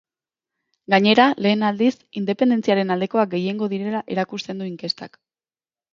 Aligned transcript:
Gainera, 0.93 1.25
lehen 1.45 1.67
aldiz, 1.69 1.91
independentziaren 2.21 2.95
aldekoak 2.97 3.31
gehiengo 3.37 3.69
direla 3.75 4.03
erakusten 4.17 4.65
du 4.65 4.71
inkestak. 4.75 5.21